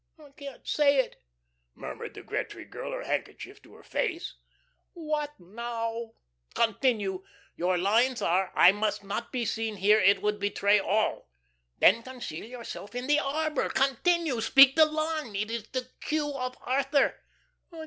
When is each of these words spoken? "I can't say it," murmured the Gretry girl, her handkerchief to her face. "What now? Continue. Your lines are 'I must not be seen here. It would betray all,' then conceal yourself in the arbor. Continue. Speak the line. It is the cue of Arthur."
"I 0.17 0.31
can't 0.31 0.67
say 0.67 0.97
it," 0.97 1.21
murmured 1.75 2.15
the 2.15 2.23
Gretry 2.23 2.65
girl, 2.65 2.91
her 2.91 3.03
handkerchief 3.03 3.61
to 3.61 3.75
her 3.75 3.83
face. 3.83 4.33
"What 4.93 5.39
now? 5.39 6.13
Continue. 6.55 7.23
Your 7.55 7.77
lines 7.77 8.19
are 8.19 8.51
'I 8.55 8.71
must 8.71 9.03
not 9.03 9.31
be 9.31 9.45
seen 9.45 9.75
here. 9.75 9.99
It 9.99 10.23
would 10.23 10.39
betray 10.39 10.79
all,' 10.79 11.29
then 11.77 12.01
conceal 12.01 12.45
yourself 12.45 12.95
in 12.95 13.05
the 13.05 13.19
arbor. 13.19 13.69
Continue. 13.69 14.41
Speak 14.41 14.75
the 14.75 14.85
line. 14.87 15.35
It 15.35 15.51
is 15.51 15.67
the 15.67 15.87
cue 15.99 16.33
of 16.35 16.57
Arthur." 16.61 17.19